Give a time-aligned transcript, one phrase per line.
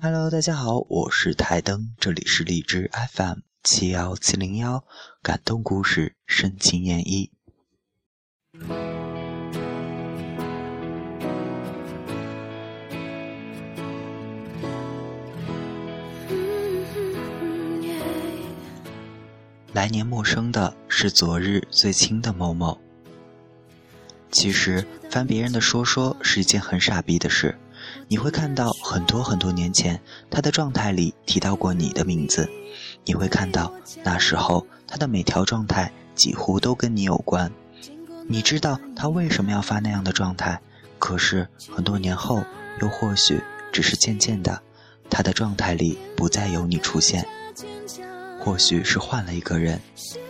[0.00, 4.84] Hello，大家好，我是台灯，这里是荔枝 FM 七幺七零幺，
[5.22, 7.30] 感动故事，深情演绎。
[19.72, 22.80] 来年陌生的是昨日最亲的某某。
[24.30, 27.58] 其实翻别人的说说是一件很傻逼的事。
[28.08, 30.00] 你会看到很多很多年前
[30.30, 32.48] 他的状态里提到过你的名字，
[33.04, 33.72] 你会看到
[34.02, 37.50] 那时候他的每条状态几乎都跟你有关。
[38.26, 40.60] 你知道他为什么要发那样的状态，
[40.98, 42.42] 可是很多年后，
[42.80, 43.40] 又或许
[43.72, 44.62] 只是渐渐的，
[45.08, 47.26] 他的状态里不再有你出现。
[48.40, 49.80] 或许是换了一个人，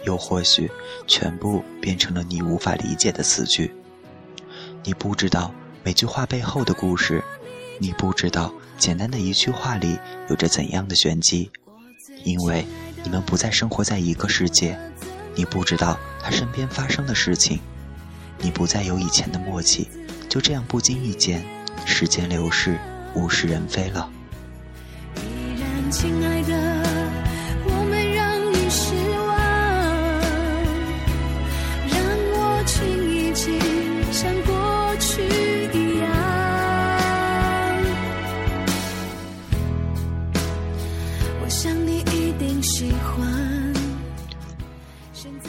[0.05, 0.71] 又或许
[1.07, 3.75] 全部变成了你无法理解的词句。
[4.85, 5.53] 你不知道
[5.85, 7.23] 每句话背后的故事。
[7.79, 11.51] 你不知道，简单的一句话里有着怎样的玄机，
[12.25, 12.67] 因为
[13.05, 14.79] 你们不再生活在一个世界。
[15.35, 17.61] 你不知道他身边发生的事情，
[18.41, 19.89] 你不再有以前的默契，
[20.29, 21.45] 就这样不经意间，
[21.87, 22.77] 时间流逝，
[23.15, 24.11] 物是人非了。
[25.17, 25.91] 依然，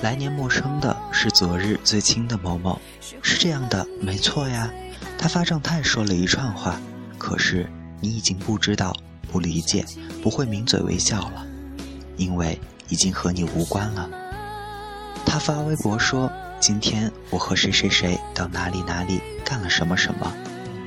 [0.02, 2.80] 来年陌生的是昨日最亲的某某，
[3.22, 4.72] 是这样的，没错呀。
[5.18, 6.80] 他发状态说了一串话，
[7.18, 8.96] 可是你已经不知道、
[9.30, 9.86] 不理解、
[10.24, 11.46] 不会抿嘴微笑了，
[12.16, 14.10] 因为已经和你无关了。
[15.26, 20.34] 他发微博说：“今天我和谁谁谁到哪里哪里干了什么什么。”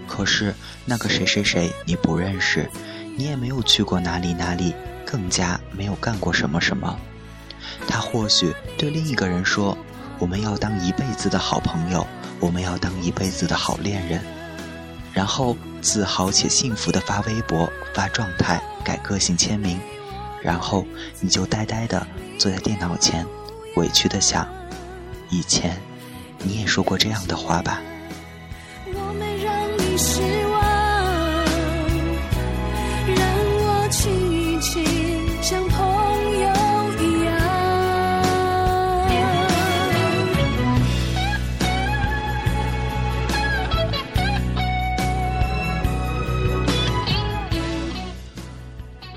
[0.08, 0.54] 可是
[0.86, 2.66] 那个谁谁谁你不认识，
[3.14, 4.74] 你也没有去过哪里哪里，
[5.12, 6.98] 更加没有干过什么什么。
[7.86, 9.76] 他或许对另一个人说
[10.18, 12.06] ：“我们要当一辈子的好朋友，
[12.40, 14.18] 我们要当一辈子的好恋人。”
[15.12, 19.78] 然后自豪且幸福地发微博、发状态、改个性签名，
[20.40, 20.86] 然后
[21.20, 22.06] 你就呆呆地
[22.38, 23.26] 坐在电脑前，
[23.76, 24.48] 委屈地想：
[25.28, 25.78] 以前
[26.38, 27.82] 你也说过这样的话吧？
[28.86, 30.51] 我没让你失望，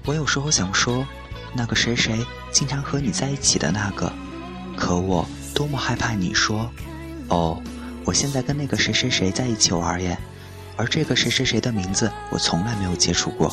[0.05, 1.05] 我有时候想说，
[1.53, 4.11] 那个谁谁经常和你在一起的那个，
[4.77, 6.69] 可我多么害怕你说，
[7.27, 7.59] 哦，
[8.05, 10.15] 我现在跟那个谁谁谁在一起玩耶，
[10.77, 13.51] 而这个谁谁谁的名字我从来没有接触过。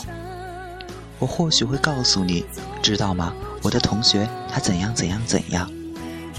[1.19, 2.45] 我或许会告诉你，
[2.83, 3.33] 知道吗？
[3.63, 5.71] 我的同学他怎样怎样怎样。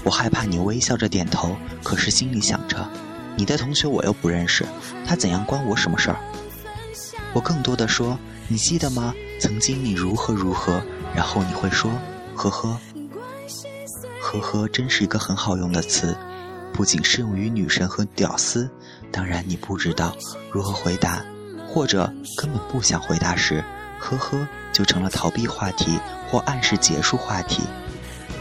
[0.04, 2.88] 我害怕你微笑着点头，可是心里想着，
[3.34, 4.64] 你的同学我又不认识，
[5.04, 6.18] 他怎样关我什么事儿？
[7.32, 9.12] 我更多的说，你记得吗？
[9.44, 10.82] 曾经你如何如何，
[11.14, 11.92] 然后你会说
[12.34, 12.80] 呵呵，
[14.18, 16.16] 呵呵，真是一个很好用的词，
[16.72, 18.70] 不仅适用于女神和屌丝。
[19.12, 20.16] 当然你不知道
[20.50, 21.22] 如何回答，
[21.68, 23.62] 或者根本不想回答时，
[23.98, 26.00] 呵呵就成了逃避话题
[26.30, 27.60] 或暗示结束话题，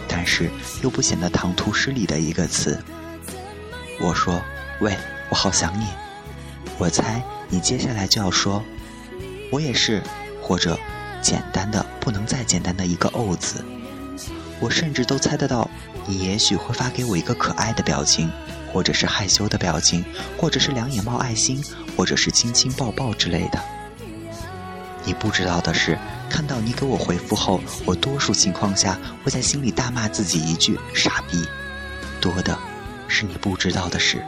[0.08, 0.50] 但是
[0.82, 2.82] 又不显得唐突失礼的一个词。
[4.00, 4.42] 我说
[4.80, 4.98] 喂，
[5.30, 5.86] 我好想你。
[6.78, 8.64] 我猜你接下来就要说，
[9.52, 10.02] 我也是。
[10.44, 10.78] 或者，
[11.22, 13.64] 简单的不能再简单的一个“哦”字，
[14.60, 15.70] 我甚至都猜得到，
[16.06, 18.30] 你也许会发给我一个可爱的表情，
[18.72, 20.04] 或者是害羞的表情，
[20.38, 21.64] 或者是两眼冒爱心，
[21.96, 23.60] 或者是亲亲抱抱之类的。
[25.06, 25.98] 你不知道的是，
[26.30, 31.42] 看到你给我回复后，我多数情况下会在心里大骂自己一句“傻逼”，
[32.20, 32.58] 多的
[33.08, 34.22] 是你不知道的事。